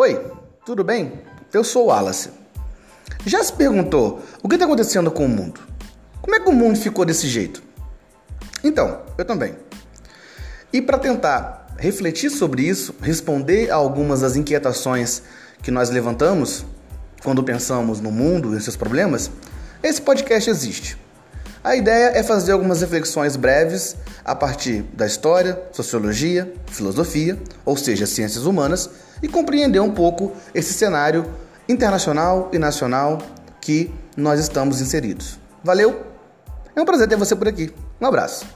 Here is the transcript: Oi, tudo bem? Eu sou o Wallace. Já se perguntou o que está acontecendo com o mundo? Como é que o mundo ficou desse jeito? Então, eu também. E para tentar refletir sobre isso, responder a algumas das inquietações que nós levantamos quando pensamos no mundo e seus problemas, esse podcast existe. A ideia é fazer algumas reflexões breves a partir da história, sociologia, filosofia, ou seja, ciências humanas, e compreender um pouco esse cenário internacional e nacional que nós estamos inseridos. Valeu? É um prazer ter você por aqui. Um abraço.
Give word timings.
Oi, 0.00 0.30
tudo 0.64 0.84
bem? 0.84 1.24
Eu 1.52 1.64
sou 1.64 1.86
o 1.86 1.88
Wallace. 1.88 2.30
Já 3.26 3.42
se 3.42 3.52
perguntou 3.52 4.22
o 4.40 4.48
que 4.48 4.54
está 4.54 4.64
acontecendo 4.64 5.10
com 5.10 5.24
o 5.24 5.28
mundo? 5.28 5.60
Como 6.22 6.36
é 6.36 6.38
que 6.38 6.48
o 6.48 6.52
mundo 6.52 6.78
ficou 6.78 7.04
desse 7.04 7.26
jeito? 7.26 7.60
Então, 8.62 9.02
eu 9.18 9.24
também. 9.24 9.56
E 10.72 10.80
para 10.80 10.98
tentar 10.98 11.74
refletir 11.76 12.30
sobre 12.30 12.62
isso, 12.62 12.94
responder 13.02 13.72
a 13.72 13.74
algumas 13.74 14.20
das 14.20 14.36
inquietações 14.36 15.24
que 15.64 15.72
nós 15.72 15.90
levantamos 15.90 16.64
quando 17.24 17.42
pensamos 17.42 18.00
no 18.00 18.12
mundo 18.12 18.56
e 18.56 18.60
seus 18.60 18.76
problemas, 18.76 19.32
esse 19.82 20.00
podcast 20.00 20.48
existe. 20.48 20.96
A 21.68 21.76
ideia 21.76 22.12
é 22.14 22.22
fazer 22.22 22.52
algumas 22.52 22.80
reflexões 22.80 23.36
breves 23.36 23.94
a 24.24 24.34
partir 24.34 24.84
da 24.94 25.04
história, 25.04 25.62
sociologia, 25.70 26.50
filosofia, 26.64 27.38
ou 27.62 27.76
seja, 27.76 28.06
ciências 28.06 28.46
humanas, 28.46 28.88
e 29.22 29.28
compreender 29.28 29.78
um 29.78 29.90
pouco 29.90 30.32
esse 30.54 30.72
cenário 30.72 31.30
internacional 31.68 32.48
e 32.54 32.58
nacional 32.58 33.18
que 33.60 33.94
nós 34.16 34.40
estamos 34.40 34.80
inseridos. 34.80 35.38
Valeu? 35.62 36.06
É 36.74 36.80
um 36.80 36.86
prazer 36.86 37.06
ter 37.06 37.16
você 37.16 37.36
por 37.36 37.46
aqui. 37.46 37.70
Um 38.00 38.06
abraço. 38.06 38.46